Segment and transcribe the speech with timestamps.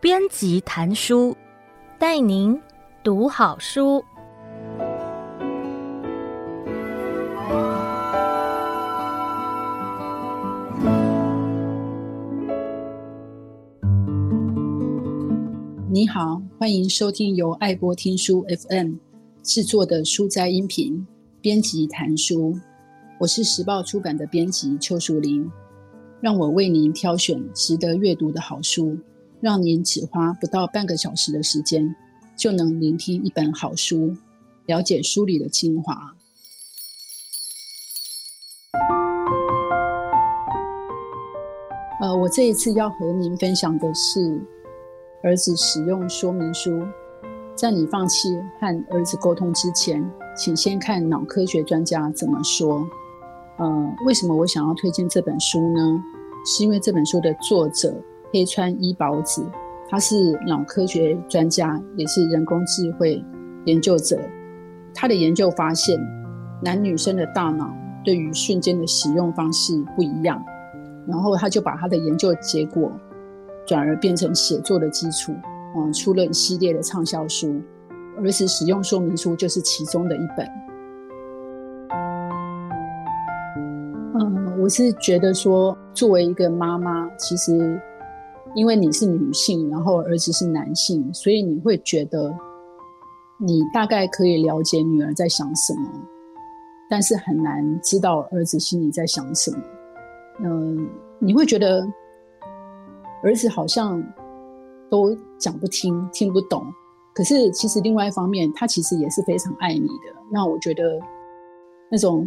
[0.00, 1.36] 编辑谈书，
[1.98, 2.56] 带您
[3.02, 4.04] 读好书。
[15.90, 18.94] 你好，欢迎收听由爱播听书 FM
[19.42, 21.04] 制作的书斋音频
[21.40, 22.56] 编辑谈书。
[23.18, 25.50] 我是时报出版的编辑邱淑玲，
[26.20, 28.98] 让我为您挑选值得阅读的好书。
[29.38, 31.94] 让您只花不到半个小时的时间，
[32.36, 34.16] 就能聆听一本好书，
[34.64, 36.14] 了解书里的精华。
[42.00, 44.20] 呃，我这一次要和您分享的是
[45.22, 46.70] 《儿子使用说明书》。
[47.54, 50.02] 在你放弃和儿子沟通之前，
[50.36, 52.86] 请先看脑科学专家怎么说。
[53.58, 56.02] 呃，为什么我想要推荐这本书呢？
[56.44, 57.94] 是因为这本书的作者。
[58.32, 59.46] 黑川一保子，
[59.88, 63.24] 他是脑科学专家，也是人工智慧
[63.66, 64.20] 研究者。
[64.92, 65.98] 他的研究发现，
[66.60, 67.72] 男女生的大脑
[68.04, 70.44] 对于瞬间的使用方式不一样。
[71.06, 72.90] 然后他就把他的研究结果
[73.64, 75.32] 转而变成写作的基础，
[75.76, 77.46] 嗯，出了一系列的畅销书，
[78.20, 80.46] 《儿子使用说明书》就是其中的一本。
[84.66, 87.80] 我是觉得说，作为一个妈妈，其实。
[88.56, 92.34] 因为你是女性，然后儿子是男性，所以你会觉得
[93.38, 95.88] 你大概可以了解女儿在想什么，
[96.88, 99.58] 但是很难知道儿子心里在想什么。
[100.42, 100.88] 嗯、
[101.20, 101.86] 你会觉得
[103.22, 104.02] 儿子好像
[104.90, 106.64] 都讲不听，听不懂。
[107.14, 110.16] 可是其实另外一方面，他其实也是非常爱你的。
[110.32, 110.98] 那我觉得
[111.90, 112.26] 那种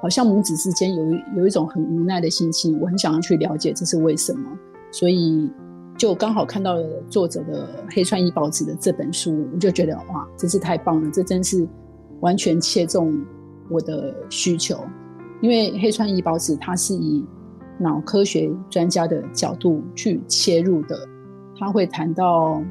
[0.00, 4.50] 好像母子之间有一有一种很无奈的心情，我很想要去了解这是为什么。
[4.90, 5.50] 所以，
[5.96, 11.10] 就刚好看到了作者的黑川伊保子的这本书，我就觉得哇，真是太棒了！
[11.10, 11.68] 这真是
[12.20, 13.20] 完全切中
[13.68, 14.78] 我的需求。
[15.40, 17.24] 因为黑川伊保子他是以
[17.78, 20.96] 脑科学专家的角度去切入的，
[21.58, 22.62] 他会谈到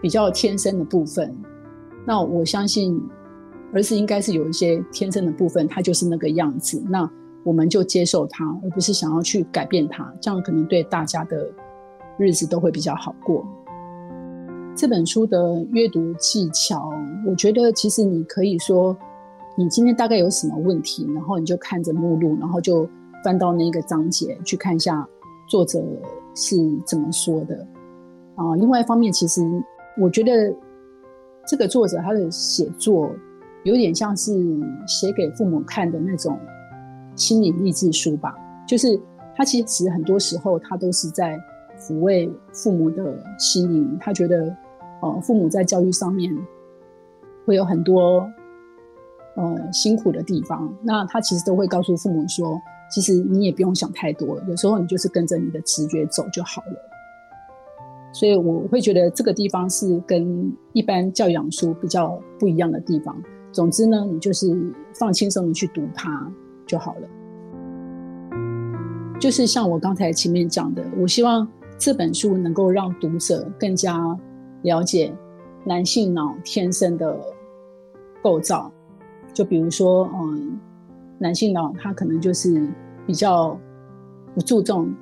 [0.00, 1.34] 比较天生的部分。
[2.04, 3.00] 那我相信
[3.72, 6.82] 而是应该是有一些天生的部分，他就是那个样子。
[6.88, 7.08] 那
[7.44, 11.50] 我们就接受他，而不是想要去改变他，这样可能对大家的
[12.18, 13.44] 日子都会比较好过。
[14.76, 16.90] 这本书的阅读技巧，
[17.26, 18.96] 我觉得其实你可以说，
[19.56, 22.88] 你今天大概有什么问题，然后你就看着目录，然后就
[23.24, 25.06] 翻到那个章节去看一下
[25.48, 25.82] 作者
[26.34, 26.56] 是
[26.86, 27.66] 怎么说的。
[28.36, 29.42] 啊，另外一方面，其实
[30.00, 30.54] 我觉得
[31.46, 33.10] 这个作者他的写作
[33.64, 34.32] 有点像是
[34.86, 36.38] 写给父母看的那种。
[37.14, 38.34] 心理励志书吧，
[38.66, 38.98] 就是
[39.36, 41.38] 他其实很多时候他都是在
[41.78, 43.98] 抚慰父母的心灵。
[44.00, 44.56] 他觉得，
[45.02, 46.34] 呃，父母在教育上面
[47.44, 48.26] 会有很多
[49.36, 50.74] 呃辛苦的地方。
[50.80, 52.58] 那他其实都会告诉父母说，
[52.90, 56.90] 其实你也不用想太多，有时候你就是跟着你的直觉走就好了。
[58.14, 63.14] 所以我会觉得这个地方是跟一般教养书比较不一样的地方。
[63.52, 64.56] 总之呢，你就是
[64.92, 66.32] 放轻松的去读它。
[66.64, 67.08] 就好了。
[69.20, 71.46] 就是像我刚才前面讲的，我希望
[71.76, 74.18] 这本书能够让读者更加
[74.62, 75.14] 了解
[75.64, 77.20] 男性脑天生的
[78.22, 78.72] 构造。
[79.34, 80.58] 就比如说，嗯，
[81.18, 82.66] 男性脑他可能就是
[83.06, 83.58] 比较
[84.34, 84.94] 不注重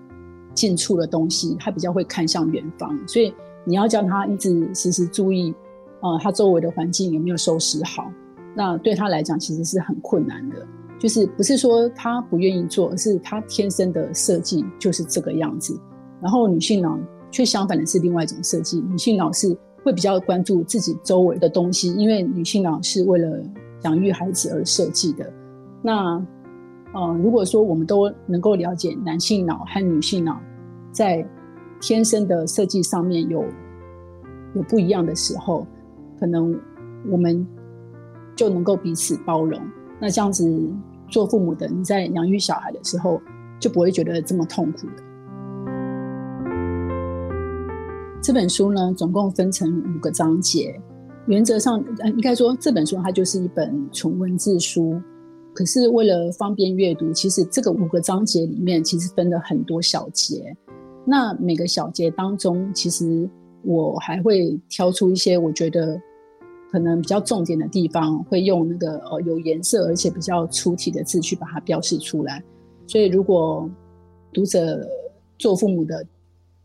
[0.55, 3.33] 近处的东西，他比较会看向远方，所以
[3.65, 5.55] 你要叫他一直时时注意，
[6.01, 8.11] 呃，他周围的环境有没有收拾好，
[8.55, 10.67] 那对他来讲其实是很困难的。
[10.99, 15.75] 就是不是说他不愿意做，而是他天生的设计就是这个样子。
[16.21, 16.99] 然后女性脑
[17.31, 23.43] 却相反的是另外一种设计，女性脑是会比较关注自己周围的东西，因为女性脑是为了
[23.85, 25.33] 养育孩子而设计的。
[25.81, 26.23] 那
[26.93, 30.39] 呃，如果说我们都能够了解男性脑和女性脑
[30.93, 31.27] 在
[31.81, 33.43] 天生的设计上面有
[34.55, 35.67] 有不一样的时候，
[36.19, 36.55] 可能
[37.11, 37.47] 我们
[38.41, 39.61] 就能够彼此包容。
[40.01, 40.73] 那这样子。
[41.13, 43.21] 做父母的，你在养育小孩的时候
[43.59, 45.03] 就不会觉得这么痛苦的。
[48.23, 50.81] 这本书呢，总共分成五个章节，
[51.27, 55.03] 原则上，应该说这本书它就是一本纯文字书。
[55.53, 60.57] 可是为了方便阅读，其实这个五个章节里面其实分了很多小节。
[61.05, 63.29] 那每个小节当中，其实
[63.65, 66.01] 我还会挑出一些我觉得
[66.71, 72.43] 可能比较重点的地方，会用那个呃有颜色而且比较粗体的字去把它标示出来。
[72.87, 73.69] 所以，如果
[74.33, 74.89] 读者
[75.37, 76.07] 做父母的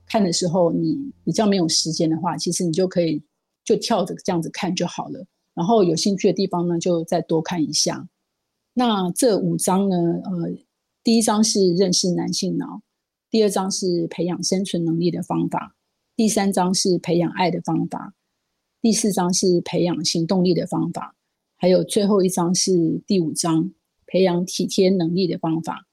[0.06, 3.24] 看的时候，你比较没有时间的话，其实你就可以
[3.64, 5.26] 就跳着这样子看就好了。
[5.56, 8.08] 然后有兴趣的地方呢，就再多看一下。
[8.76, 10.56] 那这五章呢，呃，
[11.04, 12.82] 第一章是认识男性脑，
[13.32, 15.76] 第二章是培养生存能力的方法，
[16.16, 18.14] 第三章是培养爱的方法。
[18.86, 21.16] 第四章是培养行动力的方法，
[21.58, 23.72] 还有最后一章是第五章
[24.06, 25.88] 培养体贴能力的方法。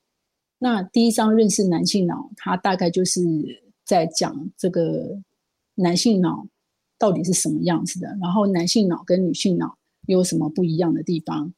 [0.59, 3.23] 那第一章认识男性脑，它大概就是
[3.83, 5.19] 在讲这个
[5.77, 6.47] 男性脑
[6.99, 11.55] 到底是什么样子的，然后男性脑跟女性脑有什么不一样的地方。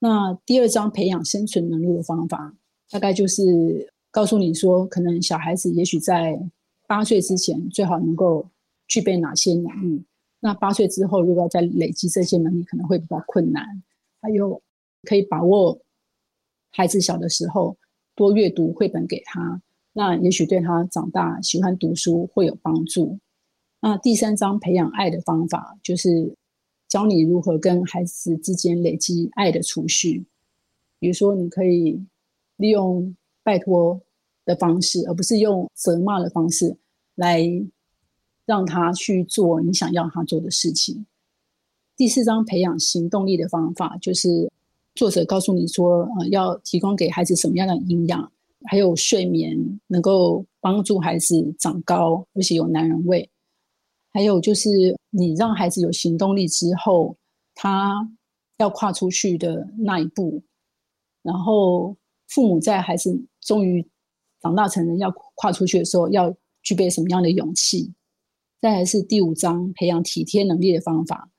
[0.00, 2.56] 那第二章培养生存能力的方法，
[2.90, 6.50] 大概就是告诉你说，可能小孩子也许在
[6.88, 8.48] 八岁之前最好能够
[8.88, 10.02] 具备哪些能力。
[10.42, 13.82] 那八岁之后，如果要再累积这些能力，可能会比较困难。
[14.22, 14.62] 还有，
[15.02, 15.78] 可以把握
[16.70, 17.76] 孩子小的时候
[18.14, 19.60] 多阅读绘本给他，
[19.92, 23.18] 那也许对他长大喜欢读书会有帮助。
[23.82, 26.34] 那第三章培养爱的方法，就是
[26.88, 30.24] 教你如何跟孩子之间累积爱的储蓄。
[30.98, 32.02] 比如说，你可以
[32.56, 34.00] 利用拜托
[34.46, 36.78] 的方式，而不是用责骂的方式
[37.16, 37.44] 来。
[38.50, 41.06] 让他去做你想要他做的事情。
[41.96, 44.50] 第四章培养行动力的方法，就是
[44.96, 48.32] 作者告诉你说，呃，要提供给孩子什么样的营养，
[48.64, 49.56] 还有睡眠，
[49.86, 53.30] 能够帮助孩子长高，而且有男人味。
[54.12, 54.68] 还有就是
[55.10, 57.16] 你让孩子有行动力之后，
[57.54, 58.10] 他
[58.58, 60.42] 要跨出去的那一步，
[61.22, 61.96] 然后
[62.26, 63.86] 父母在孩子终于
[64.42, 67.92] 长大成人要跨出去的时候，要具备什么样的勇气？
[68.60, 71.30] 再来是第五章培养体贴能力的方法，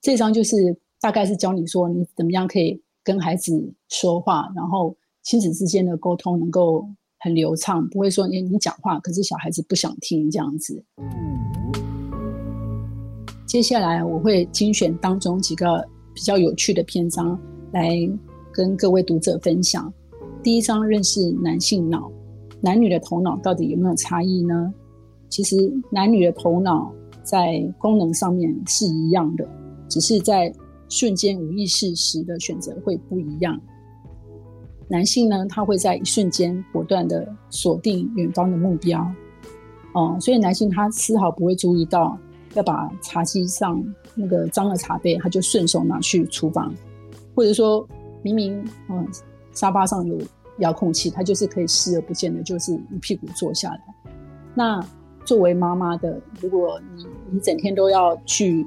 [0.00, 6.88] 这章就是大概是教你说你怎么样可以跟孩子说话，然后亲子之间的沟通能够
[7.18, 10.80] 很流畅，不会说哎你讲话，可是小孩子不想听这样子。
[13.44, 15.84] 接下来我会精选当中几个
[16.14, 17.36] 比较有趣的篇章
[17.72, 17.98] 来
[18.52, 19.92] 跟各位读者分享。
[20.44, 22.08] 第一章认识男性脑，
[22.60, 24.72] 男女的头脑到底有没有差异呢？
[25.28, 25.56] 其实
[25.90, 26.92] 男女的头脑
[27.22, 29.46] 在功能上面是一样的，
[29.88, 30.52] 只是在
[30.88, 33.60] 瞬间无意识时的选择会不一样。
[34.88, 39.06] 男性呢，他会在一瞬间果断地锁定远方的目标，
[39.92, 42.18] 哦、所以男性他丝毫不会注意到
[42.54, 43.84] 要把茶几上
[44.14, 46.74] 那个脏的茶杯，他就顺手拿去厨房，
[47.34, 47.86] 或者说
[48.22, 49.06] 明明嗯
[49.52, 50.18] 沙发上有
[50.60, 53.80] 遥控器，他就是可以视而不见的，就是一屁股坐下来。
[54.54, 54.82] 那
[55.28, 58.64] 作为妈妈的，如果你你整天都要去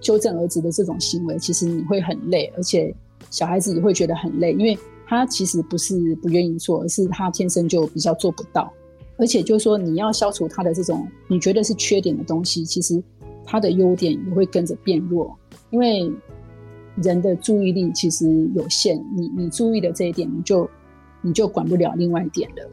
[0.00, 2.94] 纠正儿子的这种行为，其实你会很累，而且
[3.32, 4.78] 小孩子也会觉得很累，因为
[5.08, 8.72] 他其实不是不愿意做，而是他天生就比较做不到。
[9.16, 13.02] 而且就是说，你要消除他的这种你觉得是缺点的东西，其实
[13.44, 15.36] 他的优点也会跟着变弱，
[15.70, 16.08] 因为
[17.02, 20.70] 人的注意力其实有限，你你注意的这一点，你就
[21.22, 22.70] 你就管不了另外一点了。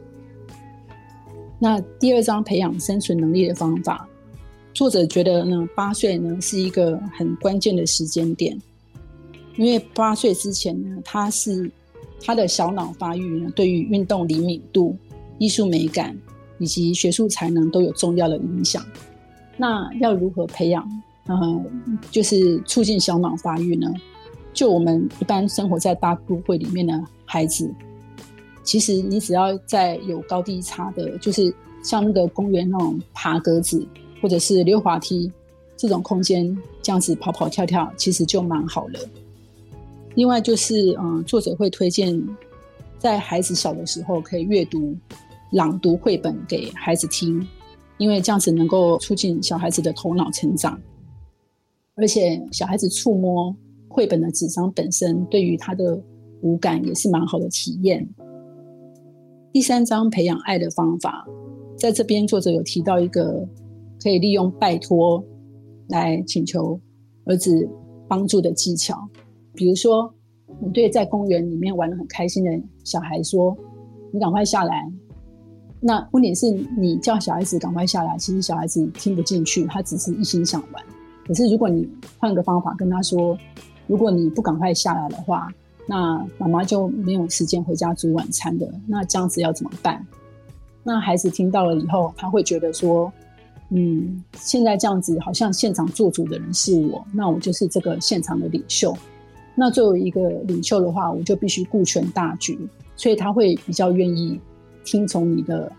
[1.58, 4.06] 那第二章培养生存能力的方法，
[4.74, 8.60] 作者觉得呢，八岁呢是一个很关键的时间点，
[9.56, 11.70] 因为八岁之前呢，他是
[12.22, 14.94] 他的小脑发育呢，对于运动灵敏度、
[15.38, 16.14] 艺术美感
[16.58, 18.84] 以及学术才能都有重要的影响。
[19.56, 20.86] 那要如何培养？
[21.26, 21.64] 呃，
[22.10, 23.90] 就是促进小脑发育呢？
[24.52, 27.74] 就我们一般生活在大都会里面的孩子。
[28.66, 33.86] 其实你只要在有高低差的，就是像那个公园那种爬格子
[34.20, 35.32] 或者是溜滑梯
[35.76, 38.98] 这种空间，这样子跑跑跳跳，其实就蛮好了。
[40.16, 42.20] 另外就是，嗯，作者会推荐
[42.98, 44.96] 在孩子小的时候可以阅读、
[45.52, 47.46] 朗读绘本给孩子听，
[47.98, 50.80] 因为这样子能够促进小孩子的头脑成长，
[51.94, 53.54] 而且小孩子触摸
[53.86, 56.02] 绘本的纸张本身，对于他的
[56.40, 58.08] 五感也是蛮好的体验。
[59.56, 61.26] 第三章培养爱的方法，
[61.78, 63.42] 在这边作者有提到一个
[64.02, 65.24] 可以利用拜托
[65.88, 66.78] 来请求
[67.24, 67.66] 儿子
[68.06, 69.08] 帮助的技巧。
[69.54, 70.12] 比如说，
[70.60, 72.50] 你对在公园里面玩得很开心的
[72.84, 73.56] 小孩说
[74.12, 74.92] ：“你赶快下来。”
[75.80, 80.84] 那问题是你叫小孩子赶快下来，其实小孩子听不进去，他只是一心想玩。
[81.26, 83.34] 可是如果你换个方法跟他说
[83.88, 85.48] ：“如果你不赶快下来的话。”
[85.86, 90.04] 那妈妈就没有时间回家煮晚餐的，那这样子要怎么办？
[90.82, 93.12] 那孩子听到了以后，他会觉得说
[93.70, 98.96] ：“嗯，现在这样子好像现场做主的人是我，那我就是这个现场的领袖。
[99.54, 102.58] 那作为一个领袖的话，我就必须顾全大局，
[102.94, 104.38] 所以他会比较愿意
[104.84, 105.72] 听从你的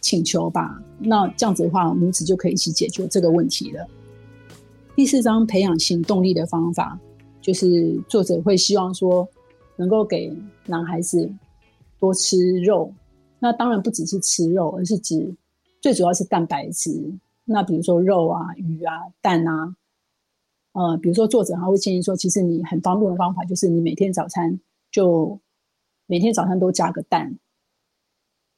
[0.00, 0.80] 请求吧。
[0.98, 3.86] 那这样子的话，母子就可以一起解决这个问题了。
[4.96, 6.98] 第四章培养行动力的方法，
[7.40, 9.28] 就是作者会希望说，
[9.76, 10.32] 能够给
[10.66, 11.30] 男孩子
[11.98, 12.92] 多吃肉。
[13.38, 15.34] 那当然不只是吃肉，而是指。
[15.82, 17.10] 最主要是蛋白质，
[17.46, 18.92] 那比如说肉啊、鱼啊、
[19.22, 19.74] 蛋啊，
[20.72, 25.40] 呃，比如说作者他会建议说，其实你很方便的方法就是你每天早餐就
[26.04, 27.38] 每天早餐都加个蛋。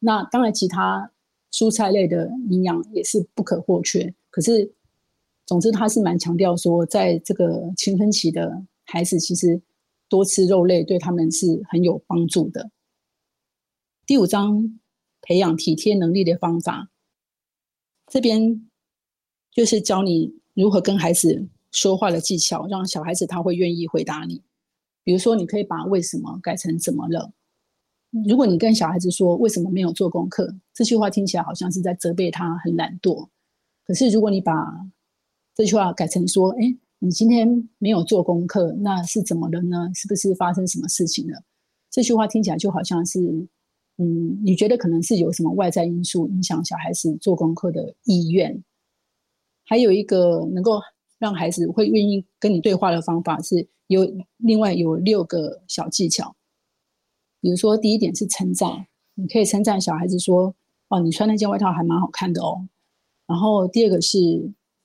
[0.00, 1.12] 那当然，其他
[1.52, 4.12] 蔬菜类的营养也是不可或缺。
[4.28, 4.72] 可是，
[5.46, 8.60] 总之他是蛮强调说，在这个青春期的
[8.92, 9.62] 孩子，其实
[10.06, 12.70] 多吃肉类对他们是很有帮助的。
[14.04, 14.78] 第五章，
[15.22, 16.90] 培养体贴能力的方法。
[18.06, 18.68] 这边
[19.50, 24.42] 就是教你如何跟孩子说话的技巧，让小孩子他会愿意回答你。
[25.02, 27.32] 比如说，你可以把“为什么”改成“怎么了”。
[28.28, 33.26] 如果你跟小孩子说“为什么没有做功课”，这句话听起来好像是在责备他很懒惰。
[33.86, 34.52] 可是，如果你把
[35.54, 39.90] 这句话改成说“哎，你今天没有做功课，那是怎么了呢？
[39.92, 41.42] 是不是发生什么事情了？”
[41.90, 43.48] 这句话听起来就好像是。
[43.98, 48.64] 嗯，你觉得可能是有什么外在因素影响小孩子做功课的意愿？
[49.64, 50.80] 还有一个能够
[51.18, 54.00] 让孩子会愿意跟你对话的方法是有
[54.38, 56.34] 另外有六个小技巧。
[57.42, 60.54] 比如说，第一点是称赞，你可以称赞小孩子说
[60.88, 62.66] ：“哦，你穿那件外套还蛮好看的哦。”
[63.28, 64.18] 然后第二个是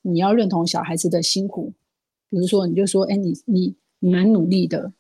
[0.01, 1.71] 你要认同小孩子的辛苦，
[2.29, 4.93] 比如说你就说：“哎，你你你蛮努力的。”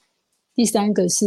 [0.55, 1.25] 第三个是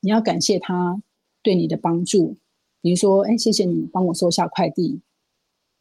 [0.00, 1.02] 你要感谢他。
[1.42, 2.36] 对你的帮助，
[2.80, 5.00] 比如说，哎，谢谢你帮我收下快递。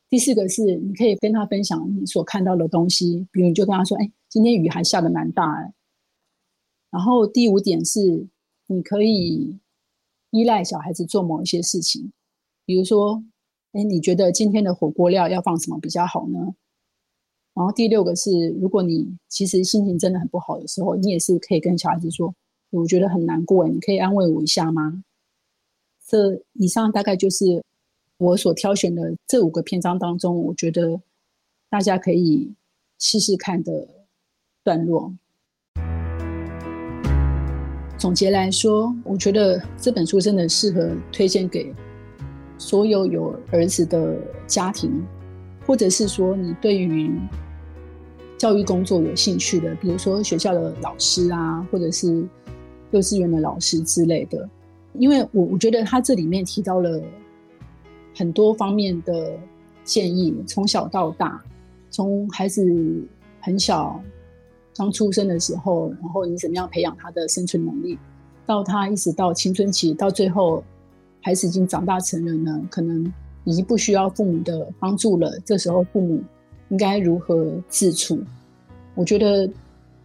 [0.08, 5.74] 第四个是，你可以跟他分享你所看到的东西，比如你就跟他说，哎，今天雨还下得蛮大哎。
[6.92, 8.28] 然后第五点是，
[8.68, 9.58] 你可以
[10.30, 12.12] 依赖小孩子做某一些事情，
[12.64, 13.24] 比如说，
[13.72, 16.54] 哎，你觉得今天的火锅料要放什么比较好呢？
[17.56, 22.36] 然后第六个是，如果你其实心情真的很不好的时候，你也是可以跟小孩子说，
[22.70, 25.02] 我觉得很难过，你可以安慰我一下吗？
[26.06, 27.64] 这以上大概就是
[28.18, 31.00] 我所挑选的这五个篇章当中，我觉得
[31.70, 32.54] 大家可以
[33.00, 33.88] 试试看的
[34.62, 35.14] 段落。
[37.98, 41.74] 总结来说，我觉得这本书真的适合推荐给
[42.58, 45.02] 所有有儿子的家庭，
[45.66, 47.18] 或者是说你对于
[48.46, 52.24] 教育工作有兴趣的，比如说学校的老师啊，或者是
[52.92, 54.48] 幼稚园的老师之类的。
[54.94, 57.02] 因为我我觉得他这里面提到了
[58.16, 59.36] 很多方面的
[59.84, 61.44] 建议，从小到大，
[61.90, 62.64] 从孩子
[63.42, 64.00] 很小
[64.76, 67.98] 刚出生的时候，然后你怎么样培养他的生存能力，
[68.46, 70.64] 到他一直到青春期，到最后
[71.20, 73.12] 孩子已经长大成人了，可能
[73.44, 76.22] 已经不需要父母的帮助了，这时候父母
[76.70, 78.20] 应该如何自处？
[78.96, 79.50] 我觉得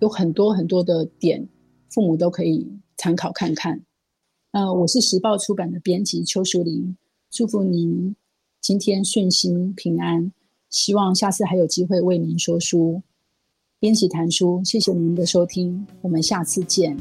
[0.00, 1.48] 有很多很多的点，
[1.88, 3.80] 父母都可以参考看看。
[4.52, 6.96] 呃，我是时报出版的编辑邱淑玲，
[7.30, 8.16] 祝福您
[8.60, 10.32] 今天顺心平安，
[10.68, 13.02] 希望下次还有机会为您说书。
[13.78, 16.96] 编辑谈书，谢谢您的收听，我们下次见。